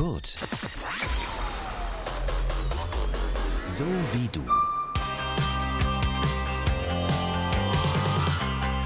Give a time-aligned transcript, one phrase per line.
[0.00, 0.28] Kurt.
[3.68, 4.69] So wie du.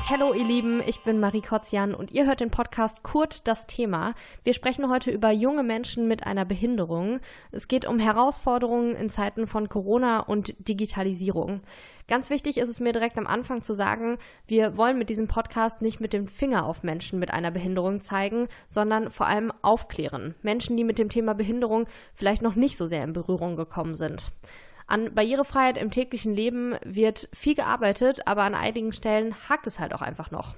[0.07, 4.13] Hallo ihr Lieben, ich bin Marie Kotzian und ihr hört den Podcast Kurt das Thema.
[4.43, 7.21] Wir sprechen heute über junge Menschen mit einer Behinderung.
[7.53, 11.63] Es geht um Herausforderungen in Zeiten von Corona und Digitalisierung.
[12.07, 15.81] Ganz wichtig ist es mir direkt am Anfang zu sagen, wir wollen mit diesem Podcast
[15.81, 20.35] nicht mit dem Finger auf Menschen mit einer Behinderung zeigen, sondern vor allem aufklären.
[20.43, 24.33] Menschen, die mit dem Thema Behinderung vielleicht noch nicht so sehr in Berührung gekommen sind.
[24.87, 29.95] An Barrierefreiheit im täglichen Leben wird viel gearbeitet, aber an einigen Stellen hakt es halt
[29.95, 30.55] auch einfach noch.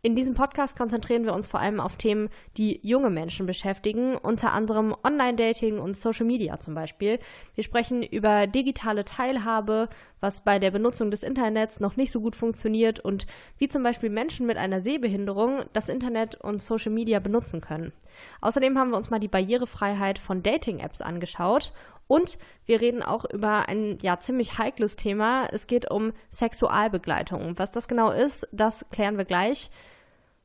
[0.00, 4.52] In diesem Podcast konzentrieren wir uns vor allem auf Themen, die junge Menschen beschäftigen, unter
[4.52, 7.18] anderem Online-Dating und Social Media zum Beispiel.
[7.56, 9.88] Wir sprechen über digitale Teilhabe,
[10.20, 13.26] was bei der Benutzung des Internets noch nicht so gut funktioniert und
[13.58, 17.92] wie zum Beispiel Menschen mit einer Sehbehinderung das Internet und Social Media benutzen können.
[18.40, 21.72] Außerdem haben wir uns mal die Barrierefreiheit von Dating-Apps angeschaut
[22.08, 25.46] und wir reden auch über ein ja ziemlich heikles Thema.
[25.52, 27.58] Es geht um Sexualbegleitung.
[27.58, 29.70] Was das genau ist, das klären wir gleich.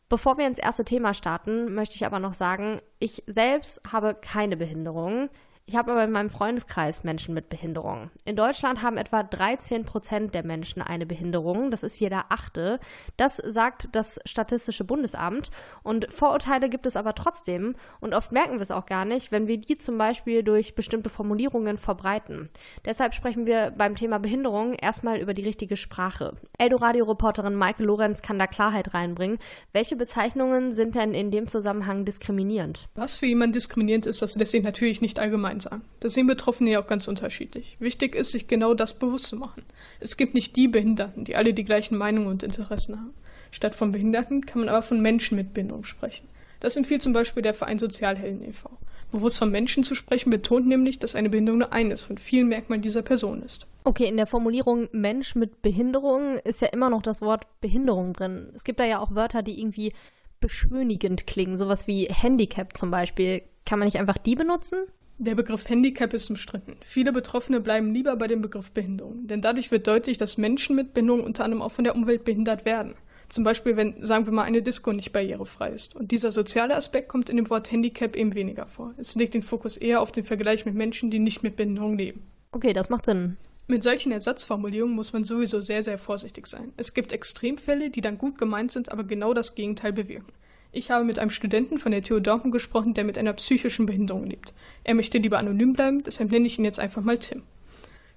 [0.10, 4.58] Bevor wir ins erste Thema starten, möchte ich aber noch sagen, ich selbst habe keine
[4.58, 5.30] Behinderung.
[5.66, 8.12] Ich habe aber in meinem Freundeskreis Menschen mit Behinderung.
[8.26, 11.72] In Deutschland haben etwa 13 Prozent der Menschen eine Behinderung.
[11.72, 12.82] Das ist jeder Achte.
[13.16, 15.52] Das sagt das Statistische Bundesamt.
[15.82, 17.76] Und Vorurteile gibt es aber trotzdem.
[18.02, 21.10] Und oft merken wir es auch gar nicht, wenn wir die zum Beispiel durch bestimmte
[21.10, 22.50] Formulierungen verbreiten.
[22.84, 26.36] Deshalb sprechen wir beim Thema Behinderung erstmal über die richtige Sprache.
[26.58, 29.40] Eldoradio-Reporterin Maike Lorenz kann da Klarheit reinbringen.
[29.72, 32.90] Welche Bezeichnungen sind denn in dem Zusammenhang diskriminierend?
[32.96, 35.82] Was für jemanden diskriminierend ist, das lässt sich natürlich nicht allgemein gemeinsam.
[36.00, 37.78] Das sehen Betroffene ja auch ganz unterschiedlich.
[37.80, 39.64] Wichtig ist, sich genau das bewusst zu machen.
[40.00, 43.14] Es gibt nicht die Behinderten, die alle die gleichen Meinungen und Interessen haben.
[43.52, 46.28] Statt von Behinderten kann man aber von Menschen mit Behinderung sprechen.
[46.60, 48.70] Das empfiehlt zum Beispiel der Verein Sozialhelden e.V.
[49.12, 52.82] Bewusst von Menschen zu sprechen betont nämlich, dass eine Behinderung nur eines von vielen Merkmalen
[52.82, 53.68] dieser Person ist.
[53.84, 58.50] Okay, in der Formulierung Mensch mit Behinderung ist ja immer noch das Wort Behinderung drin.
[58.56, 59.94] Es gibt da ja auch Wörter, die irgendwie
[60.40, 63.44] beschönigend klingen, sowas wie Handicap zum Beispiel.
[63.66, 64.80] Kann man nicht einfach die benutzen?
[65.20, 66.76] Der Begriff Handicap ist umstritten.
[66.82, 70.94] Viele Betroffene bleiben lieber bei dem Begriff Behinderung, denn dadurch wird deutlich, dass Menschen mit
[70.94, 72.96] Behinderung unter anderem auch von der Umwelt behindert werden.
[73.30, 75.96] Zum Beispiel, wenn, sagen wir mal, eine Disco nicht barrierefrei ist.
[75.96, 78.94] Und dieser soziale Aspekt kommt in dem Wort Handicap eben weniger vor.
[78.98, 82.24] Es legt den Fokus eher auf den Vergleich mit Menschen, die nicht mit Behinderung leben.
[82.52, 83.38] Okay, das macht Sinn.
[83.68, 86.74] Mit solchen Ersatzformulierungen muss man sowieso sehr, sehr vorsichtig sein.
[86.76, 90.34] Es gibt Extremfälle, die dann gut gemeint sind, aber genau das Gegenteil bewirken.
[90.76, 94.26] Ich habe mit einem Studenten von der TU Dortmund gesprochen, der mit einer psychischen Behinderung
[94.26, 94.56] lebt.
[94.84, 97.44] Er möchte lieber anonym bleiben, deshalb nenne ich ihn jetzt einfach mal Tim.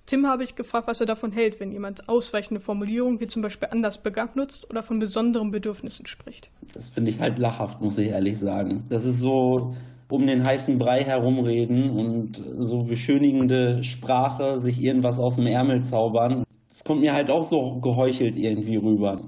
[0.07, 3.69] Tim habe ich gefragt, was er davon hält, wenn jemand ausweichende Formulierungen wie zum Beispiel
[3.71, 6.49] anders begabt nutzt oder von besonderen Bedürfnissen spricht.
[6.73, 8.85] Das finde ich halt lachhaft, muss ich ehrlich sagen.
[8.89, 9.75] Das ist so
[10.09, 16.45] um den heißen Brei herumreden und so beschönigende Sprache, sich irgendwas aus dem Ärmel zaubern.
[16.71, 19.21] Das kommt mir halt auch so geheuchelt irgendwie rüber.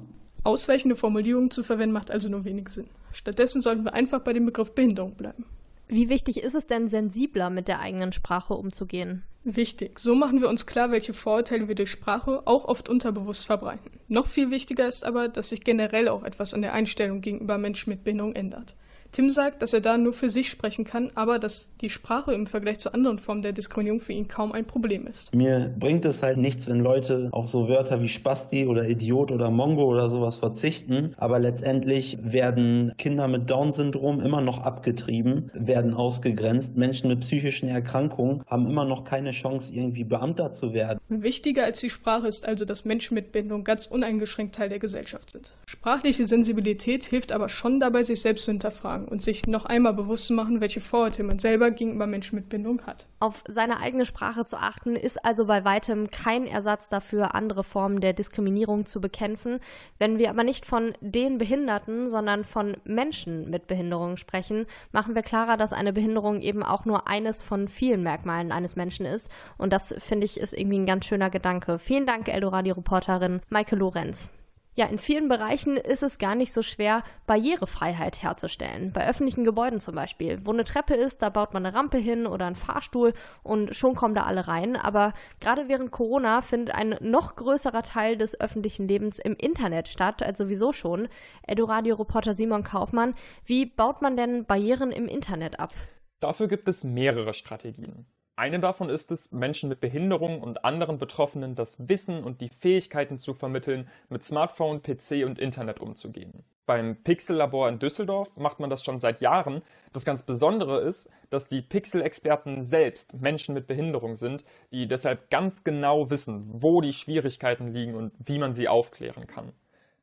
[0.44, 2.86] Ausweichende Formulierungen zu verwenden macht also nur wenig Sinn.
[3.12, 5.44] Stattdessen sollten wir einfach bei dem Begriff Behinderung bleiben.
[5.88, 9.22] Wie wichtig ist es denn, sensibler mit der eigenen Sprache umzugehen?
[9.44, 9.98] Wichtig.
[9.98, 13.90] So machen wir uns klar, welche Vorurteile wir durch Sprache auch oft unterbewusst verbreiten.
[14.08, 17.90] Noch viel wichtiger ist aber, dass sich generell auch etwas an der Einstellung gegenüber Menschen
[17.90, 18.74] mit Behinderung ändert.
[19.10, 22.46] Tim sagt, dass er da nur für sich sprechen kann, aber dass die Sprache im
[22.46, 25.34] Vergleich zu anderen Formen der Diskriminierung für ihn kaum ein Problem ist.
[25.34, 29.50] Mir bringt es halt nichts, wenn Leute auf so Wörter wie Spasti oder Idiot oder
[29.50, 36.76] Mongo oder sowas verzichten, aber letztendlich werden Kinder mit Down-Syndrom immer noch abgetrieben, werden ausgegrenzt.
[36.76, 41.00] Menschen mit psychischen Erkrankungen haben immer noch keine Chance, irgendwie Beamter zu werden.
[41.08, 45.32] Wichtiger als die Sprache ist also, dass Menschen mit Behinderung ganz uneingeschränkt Teil der Gesellschaft
[45.32, 45.52] sind.
[45.66, 49.94] Sprachliche Sensibilität hilft aber schon dabei, sich selbst zu hinterfragen hinterfragen und sich noch einmal
[49.94, 53.06] bewusst zu machen, welche Vorurteile man selber gegenüber Menschen mit Bindung hat.
[53.20, 58.00] Auf seine eigene Sprache zu achten, ist also bei weitem kein Ersatz dafür, andere Formen
[58.00, 59.60] der Diskriminierung zu bekämpfen.
[59.98, 65.22] Wenn wir aber nicht von den Behinderten, sondern von Menschen mit Behinderung sprechen, machen wir
[65.22, 69.30] klarer, dass eine Behinderung eben auch nur eines von vielen Merkmalen eines Menschen ist.
[69.56, 71.78] Und das, finde ich, ist irgendwie ein ganz schöner Gedanke.
[71.78, 74.30] Vielen Dank, Eldoradio-Reporterin Maike Lorenz
[74.78, 78.92] ja, in vielen Bereichen ist es gar nicht so schwer, Barrierefreiheit herzustellen.
[78.92, 80.38] Bei öffentlichen Gebäuden zum Beispiel.
[80.44, 83.96] Wo eine Treppe ist, da baut man eine Rampe hin oder einen Fahrstuhl und schon
[83.96, 84.76] kommen da alle rein.
[84.76, 90.22] Aber gerade während Corona findet ein noch größerer Teil des öffentlichen Lebens im Internet statt,
[90.22, 91.08] als sowieso schon.
[91.48, 95.74] Edoradio-Reporter Simon Kaufmann, wie baut man denn Barrieren im Internet ab?
[96.20, 98.06] Dafür gibt es mehrere Strategien.
[98.38, 103.18] Eine davon ist es, Menschen mit Behinderungen und anderen Betroffenen das Wissen und die Fähigkeiten
[103.18, 106.44] zu vermitteln, mit Smartphone, PC und Internet umzugehen.
[106.64, 109.62] Beim Pixel-Labor in Düsseldorf macht man das schon seit Jahren.
[109.92, 115.64] Das ganz Besondere ist, dass die Pixel-Experten selbst Menschen mit Behinderung sind, die deshalb ganz
[115.64, 119.52] genau wissen, wo die Schwierigkeiten liegen und wie man sie aufklären kann.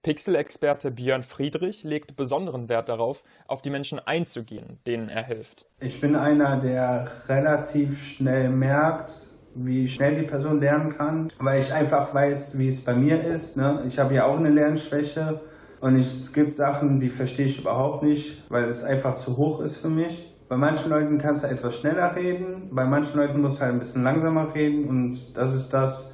[0.05, 5.65] Pixel-Experte Björn Friedrich legt besonderen Wert darauf, auf die Menschen einzugehen, denen er hilft.
[5.79, 9.13] Ich bin einer, der relativ schnell merkt,
[9.55, 13.57] wie schnell die Person lernen kann, weil ich einfach weiß, wie es bei mir ist.
[13.57, 13.83] Ne?
[13.87, 15.41] Ich habe ja auch eine Lernschwäche
[15.81, 19.59] und ich, es gibt Sachen, die verstehe ich überhaupt nicht, weil es einfach zu hoch
[19.59, 20.35] ist für mich.
[20.47, 23.79] Bei manchen Leuten kannst du etwas schneller reden, bei manchen Leuten musst du halt ein
[23.79, 26.11] bisschen langsamer reden und das ist das,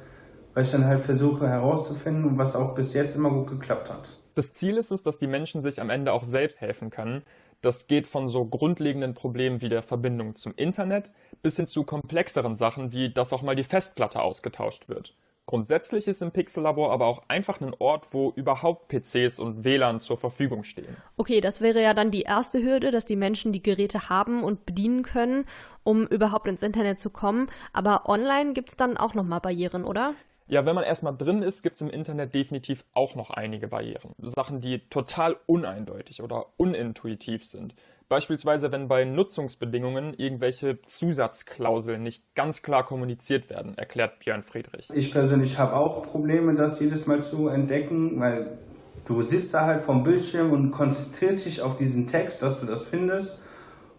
[0.54, 4.16] weil ich dann halt versuche herauszufinden was auch bis jetzt immer gut geklappt hat.
[4.34, 7.22] Das Ziel ist es, dass die Menschen sich am Ende auch selbst helfen können.
[7.60, 11.12] Das geht von so grundlegenden Problemen wie der Verbindung zum Internet
[11.42, 15.14] bis hin zu komplexeren Sachen, wie dass auch mal die Festplatte ausgetauscht wird.
[15.46, 20.16] Grundsätzlich ist im Pixel-Labor aber auch einfach ein Ort, wo überhaupt PCs und WLAN zur
[20.16, 20.96] Verfügung stehen.
[21.16, 24.66] Okay, das wäre ja dann die erste Hürde, dass die Menschen die Geräte haben und
[24.66, 25.44] bedienen können,
[25.82, 27.48] um überhaupt ins Internet zu kommen.
[27.72, 30.14] Aber online gibt es dann auch nochmal Barrieren, oder?
[30.46, 34.14] Ja, wenn man erstmal drin ist, gibt es im Internet definitiv auch noch einige Barrieren.
[34.20, 37.74] Sachen, die total uneindeutig oder unintuitiv sind.
[38.08, 44.90] Beispielsweise, wenn bei Nutzungsbedingungen irgendwelche Zusatzklauseln nicht ganz klar kommuniziert werden, erklärt Björn Friedrich.
[44.92, 48.58] Ich persönlich habe auch Probleme, das jedes Mal zu entdecken, weil
[49.06, 52.84] du sitzt da halt vom Bildschirm und konzentrierst dich auf diesen Text, dass du das
[52.84, 53.38] findest.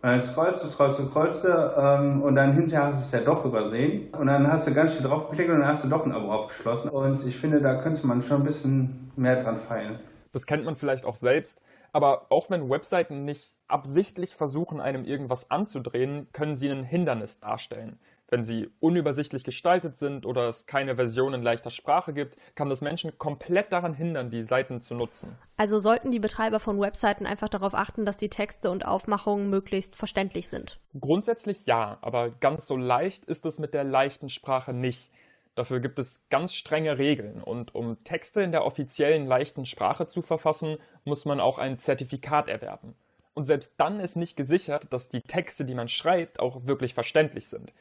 [0.03, 4.13] Scrollst du, scrollst du ähm, und dann hinterher hast du es ja doch übersehen.
[4.13, 6.29] Und dann hast du ganz viel drauf geklickt und dann hast du doch ein Abo
[6.33, 6.89] abgeschlossen.
[6.89, 9.99] Und ich finde, da könnte man schon ein bisschen mehr dran feilen.
[10.33, 11.61] Das kennt man vielleicht auch selbst.
[11.93, 17.97] Aber auch wenn Webseiten nicht absichtlich versuchen, einem irgendwas anzudrehen, können sie ein Hindernis darstellen.
[18.33, 22.81] Wenn sie unübersichtlich gestaltet sind oder es keine Version in leichter Sprache gibt, kann das
[22.81, 25.37] Menschen komplett daran hindern, die Seiten zu nutzen.
[25.55, 29.95] Also sollten die Betreiber von Webseiten einfach darauf achten, dass die Texte und Aufmachungen möglichst
[29.95, 30.79] verständlich sind?
[30.99, 35.11] Grundsätzlich ja, aber ganz so leicht ist es mit der leichten Sprache nicht.
[35.53, 40.23] Dafür gibt es ganz strenge Regeln und um Texte in der offiziellen leichten Sprache zu
[40.23, 42.95] verfassen, muss man auch ein Zertifikat erwerben.
[43.35, 47.47] Und selbst dann ist nicht gesichert, dass die Texte, die man schreibt, auch wirklich verständlich
[47.47, 47.73] sind.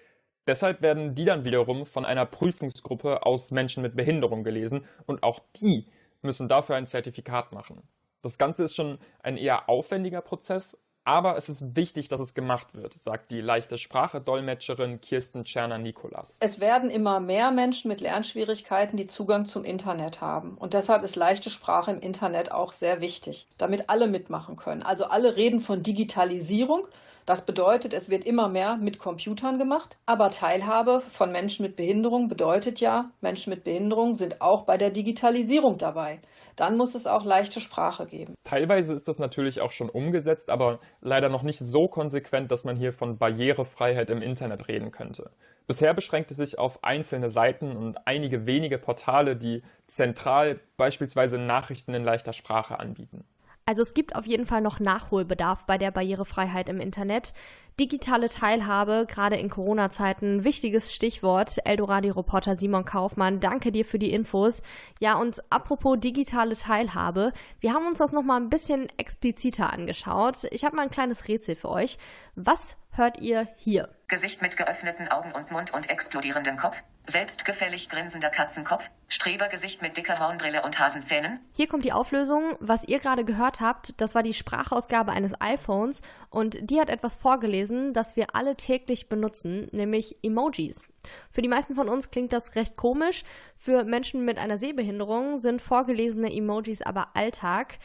[0.47, 5.41] Deshalb werden die dann wiederum von einer Prüfungsgruppe aus Menschen mit Behinderung gelesen und auch
[5.61, 5.87] die
[6.21, 7.83] müssen dafür ein Zertifikat machen.
[8.23, 12.75] Das Ganze ist schon ein eher aufwendiger Prozess, aber es ist wichtig, dass es gemacht
[12.75, 16.37] wird, sagt die leichte Sprache-Dolmetscherin Kirsten Tscherner-Nikolas.
[16.39, 20.57] Es werden immer mehr Menschen mit Lernschwierigkeiten, die Zugang zum Internet haben.
[20.57, 24.85] Und deshalb ist leichte Sprache im Internet auch sehr wichtig, damit alle mitmachen können.
[24.85, 26.87] Also alle reden von Digitalisierung.
[27.27, 29.97] Das bedeutet, es wird immer mehr mit Computern gemacht.
[30.07, 34.91] Aber Teilhabe von Menschen mit Behinderung bedeutet ja, Menschen mit Behinderung sind auch bei der
[34.91, 36.21] Digitalisierung dabei
[36.57, 38.35] dann muss es auch leichte Sprache geben.
[38.45, 42.77] Teilweise ist das natürlich auch schon umgesetzt, aber leider noch nicht so konsequent, dass man
[42.77, 45.31] hier von Barrierefreiheit im Internet reden könnte.
[45.67, 51.95] Bisher beschränkt es sich auf einzelne Seiten und einige wenige Portale, die zentral beispielsweise Nachrichten
[51.95, 53.25] in leichter Sprache anbieten.
[53.65, 57.33] Also es gibt auf jeden Fall noch Nachholbedarf bei der Barrierefreiheit im Internet.
[57.79, 61.57] Digitale Teilhabe, gerade in Corona-Zeiten, wichtiges Stichwort.
[61.65, 64.63] Eldoradi-Reporter Simon Kaufmann, danke dir für die Infos.
[64.99, 70.45] Ja, und apropos digitale Teilhabe, wir haben uns das nochmal ein bisschen expliziter angeschaut.
[70.51, 71.99] Ich habe mal ein kleines Rätsel für euch.
[72.35, 73.89] Was hört ihr hier?
[74.09, 76.83] Gesicht mit geöffneten Augen und Mund und explodierendem Kopf.
[77.05, 81.41] Selbstgefällig grinsender Katzenkopf, Strebergesicht mit dicker Hornbrille und Hasenzähnen.
[81.53, 82.57] Hier kommt die Auflösung.
[82.61, 87.17] Was ihr gerade gehört habt, das war die Sprachausgabe eines iPhones und die hat etwas
[87.17, 90.85] vorgelesen, das wir alle täglich benutzen, nämlich Emojis.
[91.33, 93.25] Für die meisten von uns klingt das recht komisch.
[93.57, 97.79] Für Menschen mit einer Sehbehinderung sind vorgelesene Emojis aber Alltag.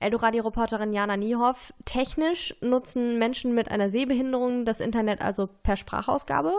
[0.00, 1.72] Eldoradi-Reporterin Jana Niehoff.
[1.84, 6.52] Technisch nutzen Menschen mit einer Sehbehinderung das Internet also per Sprachausgabe?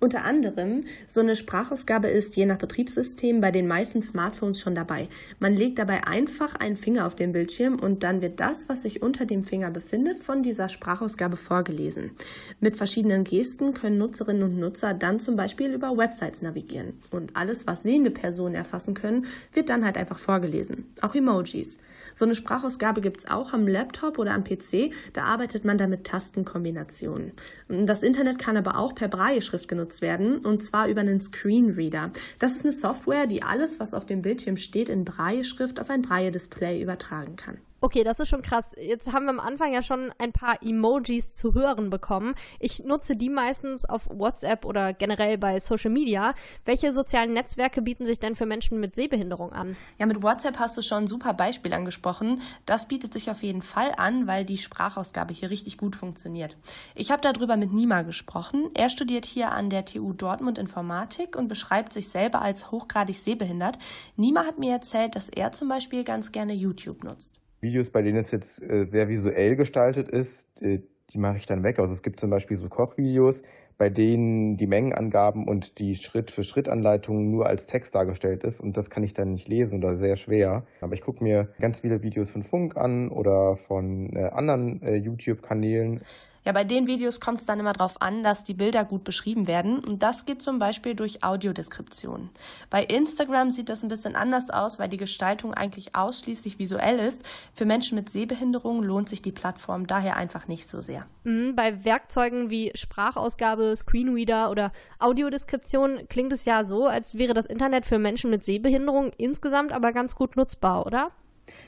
[0.00, 5.08] Unter anderem, so eine Sprachausgabe ist je nach Betriebssystem bei den meisten Smartphones schon dabei.
[5.38, 9.02] Man legt dabei einfach einen Finger auf den Bildschirm und dann wird das, was sich
[9.02, 12.12] unter dem Finger befindet, von dieser Sprachausgabe vorgelesen.
[12.60, 17.00] Mit verschiedenen Gesten können Nutzerinnen und Nutzer dann zum Beispiel über Websites navigieren.
[17.10, 20.92] Und alles, was sehende Personen erfassen können, wird dann halt einfach vorgelesen.
[21.00, 21.78] Auch Emojis.
[22.14, 24.92] So eine Sprachausgabe gibt es auch am Laptop oder am PC.
[25.12, 27.32] Da arbeitet man dann mit Tastenkombinationen.
[27.68, 32.10] Das Internet kann aber auch per Brailleschrift genutzt genutzt werden, und zwar über einen Screenreader.
[32.38, 36.02] Das ist eine Software, die alles, was auf dem Bildschirm steht, in Braille-Schrift auf ein
[36.02, 37.58] Braille-Display übertragen kann.
[37.84, 38.70] Okay, das ist schon krass.
[38.80, 42.34] Jetzt haben wir am Anfang ja schon ein paar Emojis zu hören bekommen.
[42.58, 46.32] Ich nutze die meistens auf WhatsApp oder generell bei Social Media.
[46.64, 49.76] Welche sozialen Netzwerke bieten sich denn für Menschen mit Sehbehinderung an?
[49.98, 52.40] Ja, mit WhatsApp hast du schon ein super Beispiel angesprochen.
[52.64, 56.56] Das bietet sich auf jeden Fall an, weil die Sprachausgabe hier richtig gut funktioniert.
[56.94, 58.70] Ich habe darüber mit Nima gesprochen.
[58.72, 63.76] Er studiert hier an der TU Dortmund Informatik und beschreibt sich selber als hochgradig sehbehindert.
[64.16, 67.43] Nima hat mir erzählt, dass er zum Beispiel ganz gerne YouTube nutzt.
[67.64, 70.78] Videos, bei denen es jetzt äh, sehr visuell gestaltet ist, äh,
[71.10, 71.80] die mache ich dann weg.
[71.80, 73.42] Also es gibt zum Beispiel so Kochvideos,
[73.76, 79.02] bei denen die Mengenangaben und die Schritt-für-Schritt-Anleitung nur als Text dargestellt ist und das kann
[79.02, 80.64] ich dann nicht lesen oder sehr schwer.
[80.80, 84.94] Aber ich gucke mir ganz viele Videos von Funk an oder von äh, anderen äh,
[84.96, 86.02] YouTube-Kanälen.
[86.44, 89.46] Ja, bei den Videos kommt es dann immer darauf an, dass die Bilder gut beschrieben
[89.46, 89.78] werden.
[89.78, 92.28] Und das geht zum Beispiel durch Audiodeskription.
[92.68, 97.22] Bei Instagram sieht das ein bisschen anders aus, weil die Gestaltung eigentlich ausschließlich visuell ist.
[97.54, 101.06] Für Menschen mit Sehbehinderung lohnt sich die Plattform daher einfach nicht so sehr.
[101.24, 107.46] Mhm, bei Werkzeugen wie Sprachausgabe, Screenreader oder Audiodeskription klingt es ja so, als wäre das
[107.46, 111.10] Internet für Menschen mit Sehbehinderung insgesamt aber ganz gut nutzbar, oder?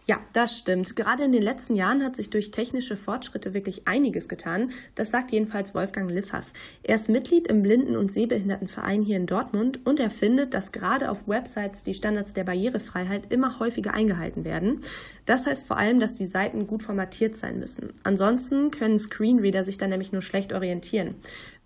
[0.06, 0.94] Ja, das stimmt.
[0.94, 4.70] Gerade in den letzten Jahren hat sich durch technische Fortschritte wirklich einiges getan.
[4.94, 6.52] Das sagt jedenfalls Wolfgang Liffers.
[6.84, 11.10] Er ist Mitglied im Blinden- und Sehbehindertenverein hier in Dortmund und er findet, dass gerade
[11.10, 14.80] auf Websites die Standards der Barrierefreiheit immer häufiger eingehalten werden.
[15.24, 17.92] Das heißt vor allem, dass die Seiten gut formatiert sein müssen.
[18.04, 21.16] Ansonsten können Screenreader sich dann nämlich nur schlecht orientieren.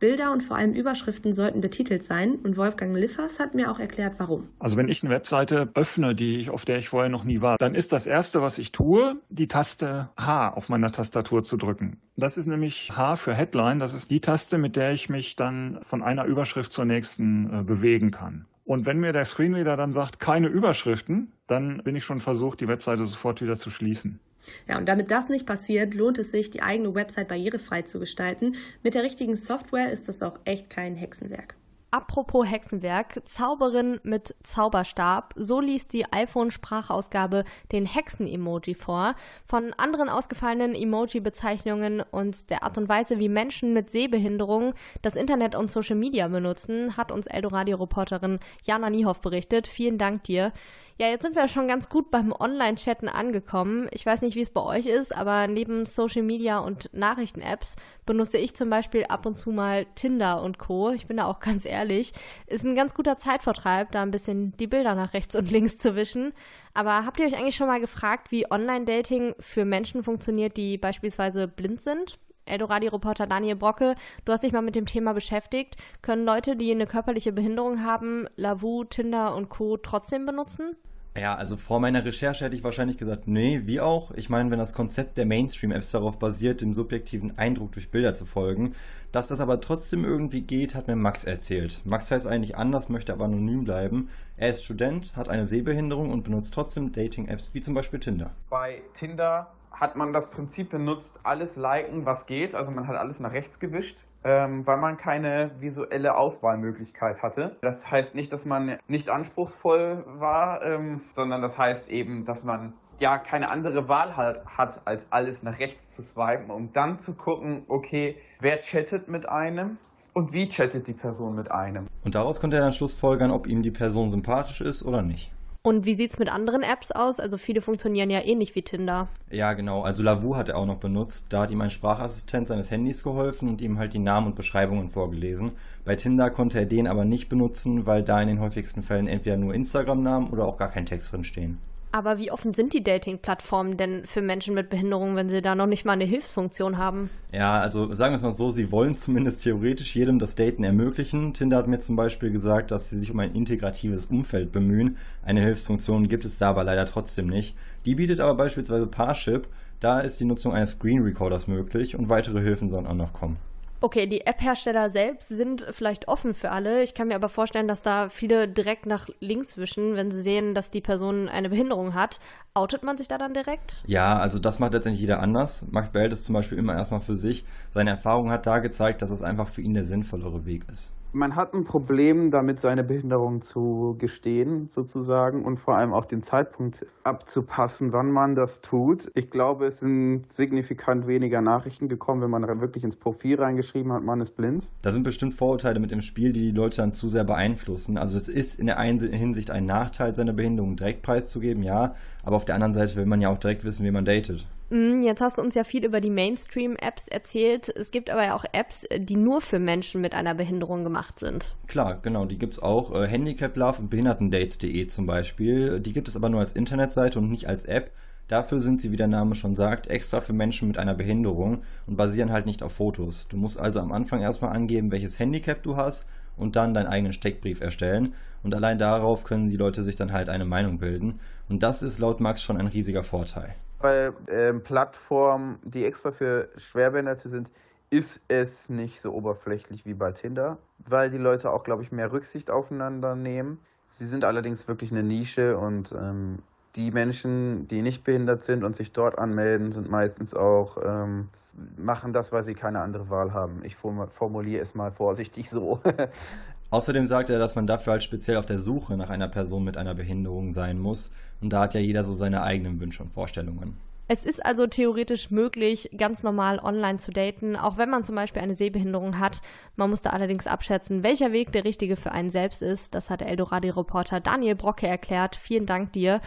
[0.01, 4.15] Bilder und vor allem Überschriften sollten betitelt sein und Wolfgang Liffers hat mir auch erklärt,
[4.19, 4.49] warum.
[4.59, 7.57] Also wenn ich eine Webseite öffne, die ich, auf der ich vorher noch nie war,
[7.59, 11.99] dann ist das erste, was ich tue, die Taste H auf meiner Tastatur zu drücken.
[12.17, 13.79] Das ist nämlich H für Headline.
[13.79, 17.63] Das ist die Taste, mit der ich mich dann von einer Überschrift zur nächsten äh,
[17.63, 18.47] bewegen kann.
[18.71, 22.69] Und wenn mir der Screenreader dann sagt, keine Überschriften, dann bin ich schon versucht, die
[22.69, 24.21] Webseite sofort wieder zu schließen.
[24.69, 28.55] Ja, und damit das nicht passiert, lohnt es sich, die eigene Website barrierefrei zu gestalten.
[28.85, 31.57] Mit der richtigen Software ist das auch echt kein Hexenwerk.
[31.93, 35.35] Apropos Hexenwerk, Zauberin mit Zauberstab.
[35.37, 39.17] So liest die iPhone-Sprachausgabe den Hexen-Emoji vor.
[39.45, 45.57] Von anderen ausgefallenen Emoji-Bezeichnungen und der Art und Weise, wie Menschen mit Sehbehinderung das Internet
[45.57, 49.67] und Social Media benutzen, hat uns Eldoradio-Reporterin Jana Niehoff berichtet.
[49.67, 50.53] Vielen Dank dir.
[51.01, 53.89] Ja, jetzt sind wir schon ganz gut beim Online-Chatten angekommen.
[53.91, 58.37] Ich weiß nicht, wie es bei euch ist, aber neben Social Media und Nachrichten-Apps benutze
[58.37, 60.91] ich zum Beispiel ab und zu mal Tinder und Co.
[60.91, 62.13] Ich bin da auch ganz ehrlich.
[62.47, 65.97] Ist ein ganz guter Zeitvertreib, da ein bisschen die Bilder nach rechts und links zu
[65.97, 66.35] wischen.
[66.75, 71.49] Aber habt ihr euch eigentlich schon mal gefragt, wie Online-Dating für Menschen funktioniert, die beispielsweise
[71.49, 72.19] blind sind?
[72.45, 73.95] Eldoradio-Reporter Daniel Brocke,
[74.27, 75.79] du hast dich mal mit dem Thema beschäftigt.
[76.03, 79.79] Können Leute, die eine körperliche Behinderung haben, Lavu, Tinder und Co.
[79.79, 80.77] trotzdem benutzen?
[81.17, 84.13] Ja, also vor meiner Recherche hätte ich wahrscheinlich gesagt, nee, wie auch.
[84.13, 88.25] Ich meine, wenn das Konzept der Mainstream-Apps darauf basiert, dem subjektiven Eindruck durch Bilder zu
[88.25, 88.75] folgen,
[89.11, 91.81] dass das aber trotzdem irgendwie geht, hat mir Max erzählt.
[91.85, 94.09] Max heißt eigentlich anders, möchte aber anonym bleiben.
[94.37, 98.31] Er ist Student, hat eine Sehbehinderung und benutzt trotzdem Dating-Apps wie zum Beispiel Tinder.
[98.49, 102.55] Bei Tinder hat man das Prinzip benutzt, alles liken, was geht.
[102.55, 107.57] Also man hat alles nach rechts gewischt ähm, weil man keine visuelle Auswahlmöglichkeit hatte.
[107.63, 112.75] Das heißt nicht, dass man nicht anspruchsvoll war, ähm, sondern das heißt eben, dass man
[112.99, 117.15] ja keine andere Wahl halt hat, als alles nach rechts zu swipen, um dann zu
[117.15, 119.79] gucken, okay, wer chattet mit einem
[120.13, 121.87] und wie chattet die Person mit einem.
[122.05, 125.33] Und daraus konnte er dann schlussfolgern, ob ihm die Person sympathisch ist oder nicht.
[125.63, 127.21] Und wie sieht es mit anderen Apps aus?
[127.21, 129.09] Also viele funktionieren ja ähnlich wie Tinder.
[129.31, 129.83] Ja, genau.
[129.83, 131.27] Also Lavu hat er auch noch benutzt.
[131.29, 134.89] Da hat ihm ein Sprachassistent seines Handys geholfen und ihm halt die Namen und Beschreibungen
[134.89, 135.53] vorgelesen.
[135.85, 139.37] Bei Tinder konnte er den aber nicht benutzen, weil da in den häufigsten Fällen entweder
[139.37, 141.59] nur Instagram-Namen oder auch gar kein Text drin stehen.
[141.93, 145.67] Aber wie offen sind die Dating-Plattformen denn für Menschen mit Behinderung, wenn sie da noch
[145.67, 147.11] nicht mal eine Hilfsfunktion haben?
[147.33, 151.35] Ja, also sagen wir es mal so, sie wollen zumindest theoretisch jedem das Daten ermöglichen.
[151.35, 154.99] Tinder hat mir zum Beispiel gesagt, dass sie sich um ein integratives Umfeld bemühen.
[155.25, 157.57] Eine Hilfsfunktion gibt es da aber leider trotzdem nicht.
[157.85, 159.49] Die bietet aber beispielsweise Parship.
[159.81, 163.39] Da ist die Nutzung eines Screen Recorders möglich und weitere Hilfen sollen auch noch kommen.
[163.83, 166.83] Okay, die App-Hersteller selbst sind vielleicht offen für alle.
[166.83, 170.55] Ich kann mir aber vorstellen, dass da viele direkt nach links wischen, wenn sie sehen,
[170.55, 172.21] dass die Person eine Behinderung hat.
[172.53, 173.83] Outet man sich da dann direkt?
[173.87, 175.65] Ja, also das macht letztendlich jeder anders.
[175.71, 177.45] Max behält es zum Beispiel immer erstmal für sich.
[177.71, 180.93] Seine Erfahrung hat da gezeigt, dass es einfach für ihn der sinnvollere Weg ist.
[181.13, 186.23] man hat ein Problem damit, seine Behinderung zu gestehen, sozusagen, und vor allem auch den
[186.23, 189.11] Zeitpunkt abzupassen, wann man das tut.
[189.15, 194.03] Ich glaube, es sind signifikant weniger Nachrichten gekommen, wenn man wirklich ins Profil reingeschrieben hat,
[194.03, 194.69] man ist blind.
[194.83, 197.99] Da sind bestimmt Vorurteile mit im Spiel, die die Leute dann zu sehr beeinflussen.
[197.99, 201.93] Also es ist in der einen Hinsicht ein Nachteil, seine Behinderung direkt preiszugeben, ja,
[202.25, 204.47] aber auf der anderen Seite will man ja auch direkt wissen, wie man datet.
[204.71, 207.69] Mm, jetzt hast du uns ja viel über die Mainstream-Apps erzählt.
[207.69, 211.57] Es gibt aber ja auch Apps, die nur für Menschen mit einer Behinderung gemacht sind.
[211.67, 212.95] Klar, genau, die gibt es auch.
[212.95, 215.81] Äh, Handicap Love und Behindertendates.de zum Beispiel.
[215.81, 217.91] Die gibt es aber nur als Internetseite und nicht als App.
[218.29, 221.97] Dafür sind sie, wie der Name schon sagt, extra für Menschen mit einer Behinderung und
[221.97, 223.27] basieren halt nicht auf Fotos.
[223.29, 226.07] Du musst also am Anfang erstmal angeben, welches Handicap du hast
[226.41, 228.15] und dann deinen eigenen Steckbrief erstellen.
[228.43, 231.21] Und allein darauf können die Leute sich dann halt eine Meinung bilden.
[231.49, 236.49] Und das ist laut Max schon ein riesiger Vorteil bei ähm, Plattformen, die extra für
[236.57, 237.51] Schwerbehinderte sind,
[237.89, 242.13] ist es nicht so oberflächlich wie bei Tinder, weil die Leute auch, glaube ich, mehr
[242.13, 243.59] Rücksicht aufeinander nehmen.
[243.87, 246.39] Sie sind allerdings wirklich eine Nische und ähm,
[246.77, 251.29] die Menschen, die nicht behindert sind und sich dort anmelden, sind meistens auch, ähm,
[251.77, 253.63] machen das, weil sie keine andere Wahl haben.
[253.65, 255.81] Ich formuliere es mal vorsichtig so.
[256.71, 259.77] Außerdem sagt er, dass man dafür halt speziell auf der Suche nach einer Person mit
[259.77, 261.11] einer Behinderung sein muss.
[261.41, 263.77] Und da hat ja jeder so seine eigenen Wünsche und Vorstellungen.
[264.13, 268.43] Es ist also theoretisch möglich, ganz normal online zu daten, auch wenn man zum Beispiel
[268.43, 269.41] eine Sehbehinderung hat.
[269.77, 272.93] Man muss da allerdings abschätzen, welcher Weg der richtige für einen selbst ist.
[272.95, 275.37] Das hat der Eldorado-Reporter Daniel Brocke erklärt.
[275.37, 276.21] Vielen Dank dir.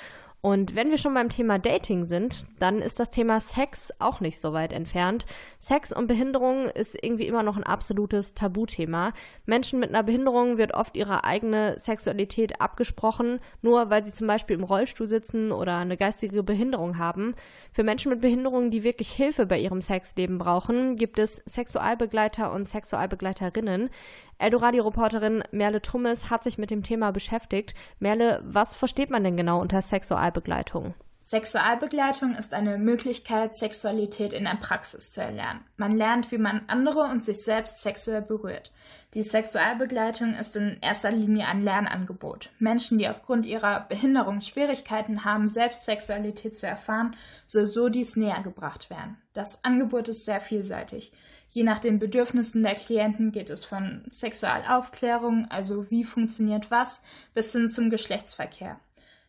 [0.45, 4.41] Und wenn wir schon beim Thema Dating sind, dann ist das Thema Sex auch nicht
[4.41, 5.25] so weit entfernt.
[5.57, 9.13] Sex und Behinderung ist irgendwie immer noch ein absolutes Tabuthema.
[9.45, 14.57] Menschen mit einer Behinderung wird oft ihre eigene Sexualität abgesprochen, nur weil sie zum Beispiel
[14.57, 17.35] im Rollstuhl sitzen oder eine geistige Behinderung haben.
[17.71, 22.67] Für Menschen mit Behinderungen, die wirklich Hilfe bei ihrem Sexleben brauchen, gibt es Sexualbegleiter und
[22.67, 23.89] Sexualbegleiterinnen.
[24.39, 27.73] Eldoradi-Reporterin Merle Tummes hat sich mit dem Thema beschäftigt.
[28.00, 29.81] Merle, was versteht man denn genau unter
[30.33, 30.95] Sexualbegleitung?
[31.21, 35.61] Sexualbegleitung ist eine Möglichkeit, Sexualität in der Praxis zu erlernen.
[35.77, 38.73] Man lernt, wie man andere und sich selbst sexuell berührt.
[39.13, 42.49] Die Sexualbegleitung ist in erster Linie ein Lernangebot.
[42.59, 47.15] Menschen, die aufgrund ihrer Behinderung Schwierigkeiten haben, selbst Sexualität zu erfahren,
[47.47, 49.17] soll so dies näher gebracht werden.
[49.33, 51.13] Das Angebot ist sehr vielseitig.
[51.47, 57.01] Je nach den Bedürfnissen der Klienten geht es von Sexualaufklärung, also wie funktioniert was,
[57.33, 58.79] bis hin zum Geschlechtsverkehr.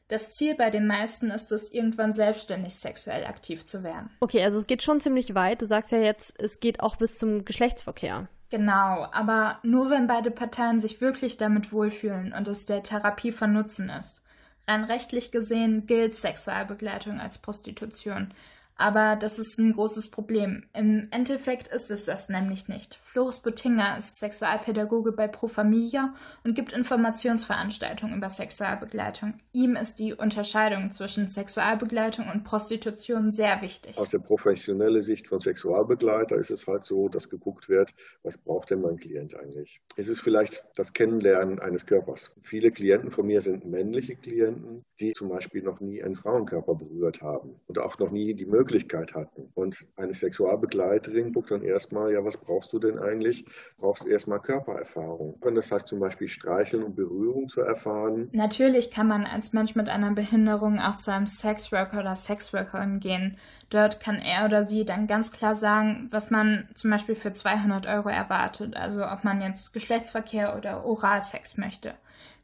[0.09, 4.11] Das Ziel bei den meisten ist es, irgendwann selbstständig sexuell aktiv zu werden.
[4.21, 5.63] Okay, also es geht schon ziemlich weit.
[5.63, 8.29] Du sagst ja jetzt, es geht auch bis zum Geschlechtsverkehr.
[8.51, 13.53] Genau, aber nur wenn beide Parteien sich wirklich damit wohlfühlen und es der Therapie von
[13.53, 14.23] Nutzen ist.
[14.69, 18.33] Rein rechtlich gesehen gilt Sexualbegleitung als Prostitution.
[18.77, 20.65] Aber das ist ein großes Problem.
[20.73, 22.99] Im Endeffekt ist es das nämlich nicht.
[23.05, 29.35] Floris Buttinger ist Sexualpädagoge bei Pro Familia und gibt Informationsveranstaltungen über Sexualbegleitung.
[29.53, 33.97] Ihm ist die Unterscheidung zwischen Sexualbegleitung und Prostitution sehr wichtig.
[33.97, 38.71] Aus der professionellen Sicht von Sexualbegleiter ist es halt so, dass geguckt wird, was braucht
[38.71, 39.81] denn mein Klient eigentlich?
[39.97, 42.35] Es ist vielleicht das Kennenlernen eines Körpers.
[42.41, 47.23] Viele Klienten von mir sind männliche Klienten, die zum Beispiel noch nie einen Frauenkörper berührt
[47.23, 49.51] haben und auch noch nie die Möglichkeit Möglichkeit hatten.
[49.55, 53.45] Und eine Sexualbegleiterin guckt dann erstmal, ja, was brauchst du denn eigentlich?
[53.79, 55.35] Brauchst du erstmal Körpererfahrung.
[55.41, 58.31] Und das heißt zum Beispiel Streicheln und Berührung zu erfahren.
[58.33, 63.37] Natürlich kann man als Mensch mit einer Behinderung auch zu einem Sexworker oder Sexworkerin gehen.
[63.69, 67.87] Dort kann er oder sie dann ganz klar sagen, was man zum Beispiel für 200
[67.87, 68.77] Euro erwartet.
[68.77, 71.95] Also ob man jetzt Geschlechtsverkehr oder Oralsex möchte.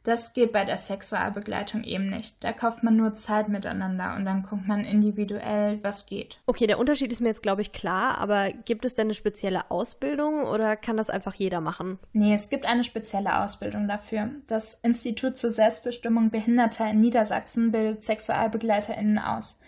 [0.02, 2.42] Das geht bei der Sexualbegleitung eben nicht.
[2.42, 6.38] Da kauft man nur Zeit miteinander und dann guckt man individuell, was geht.
[6.46, 9.70] Okay, der Unterschied ist mir jetzt, glaube ich, klar, aber gibt es denn eine spezielle
[9.70, 11.98] Ausbildung oder kann das einfach jeder machen?
[12.14, 14.30] Nee, es gibt eine spezielle Ausbildung dafür.
[14.46, 19.60] Das Institut zur Selbstbestimmung Behinderter in Niedersachsen bildet SexualbegleiterInnen aus.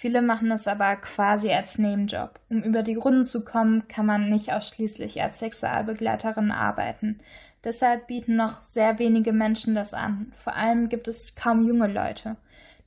[0.00, 2.40] Viele machen es aber quasi als Nebenjob.
[2.48, 7.20] Um über die Runden zu kommen, kann man nicht ausschließlich als Sexualbegleiterin arbeiten.
[7.64, 10.32] Deshalb bieten noch sehr wenige Menschen das an.
[10.34, 12.36] Vor allem gibt es kaum junge Leute.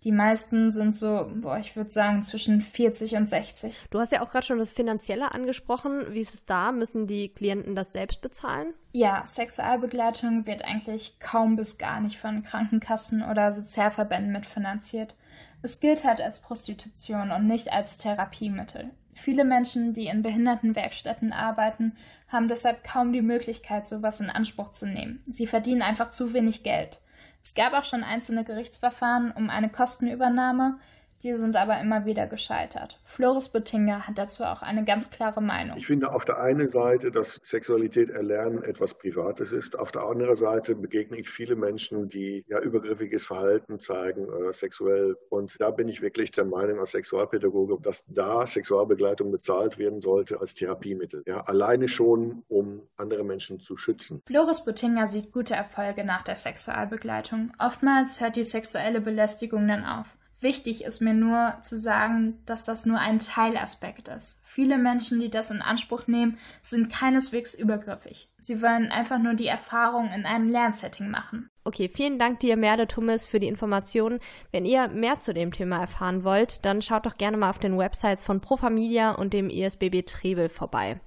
[0.04, 3.86] Die meisten sind so, boah, ich würde sagen, zwischen 40 und 60.
[3.90, 6.14] Du hast ja auch gerade schon das Finanzielle angesprochen.
[6.14, 6.74] Wie ist es da?
[6.74, 8.74] Müssen die Klienten das selbst bezahlen?
[8.92, 15.16] Ja, Sexualbegleitung wird eigentlich kaum bis gar nicht von Krankenkassen oder Sozialverbänden mitfinanziert.
[15.62, 18.90] Es gilt halt als Prostitution und nicht als Therapiemittel.
[19.16, 21.96] Viele Menschen, die in Behindertenwerkstätten arbeiten,
[22.28, 25.24] haben deshalb kaum die Möglichkeit, sowas in Anspruch zu nehmen.
[25.28, 27.00] Sie verdienen einfach zu wenig Geld.
[27.42, 30.80] Es gab auch schon einzelne Gerichtsverfahren um eine Kostenübernahme.
[31.24, 33.00] Die sind aber immer wieder gescheitert.
[33.06, 35.78] Floris Buttinger hat dazu auch eine ganz klare Meinung.
[35.78, 39.80] Ich finde auf der einen Seite, dass Sexualität erlernen etwas Privates ist.
[39.80, 45.16] Auf der anderen Seite begegne ich viele Menschen, die ja übergriffiges Verhalten zeigen, äh, sexuell.
[45.30, 50.42] Und da bin ich wirklich der Meinung als Sexualpädagoge, dass da Sexualbegleitung bezahlt werden sollte
[50.42, 51.24] als Therapiemittel.
[51.26, 54.22] Ja, alleine schon, um andere Menschen zu schützen.
[54.28, 57.54] Floris Buttinger sieht gute Erfolge nach der Sexualbegleitung.
[57.60, 60.18] Oftmals hört die sexuelle Belästigung dann auf.
[60.44, 64.42] Wichtig ist mir nur zu sagen, dass das nur ein Teilaspekt ist.
[64.44, 68.30] Viele Menschen, die das in Anspruch nehmen, sind keineswegs übergriffig.
[68.40, 71.50] Sie wollen einfach nur die Erfahrung in einem Lernsetting machen.
[71.64, 74.20] Okay, vielen Dank dir, Merle Tummes, für die Informationen.
[74.52, 77.78] Wenn ihr mehr zu dem Thema erfahren wollt, dann schaut doch gerne mal auf den
[77.78, 81.00] Websites von Pro Familia und dem ISBB Trebel vorbei.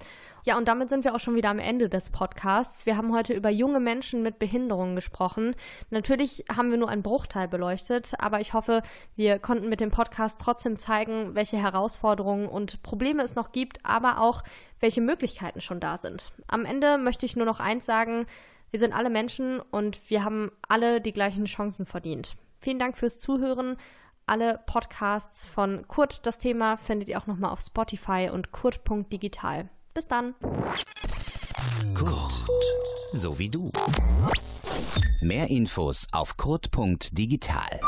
[0.47, 2.87] Ja, und damit sind wir auch schon wieder am Ende des Podcasts.
[2.87, 5.57] Wir haben heute über junge Menschen mit Behinderungen gesprochen.
[5.91, 8.85] Natürlich haben wir nur einen Bruchteil beleuchtet, aber ich hoffe,
[9.17, 14.21] wir konnten mit dem Podcast trotzdem zeigen, welche Herausforderungen und Probleme es noch gibt, aber
[14.21, 14.45] auch
[14.79, 16.33] welche Möglichkeiten schon da sind.
[16.47, 18.25] Am Ende möchte ich nur noch eins sagen.
[18.71, 22.37] Wir sind alle Menschen und wir haben alle die gleichen Chancen verdient.
[22.61, 23.79] Vielen Dank fürs Zuhören.
[24.27, 29.71] Alle Podcasts von Kurt, das Thema, findet ihr auch nochmal auf Spotify und kurt.digital.
[29.97, 30.35] Bis dann.
[31.95, 32.45] Kurt,
[33.15, 33.73] so wie du.
[35.23, 37.81] Mehr Infos auf kurt.digital.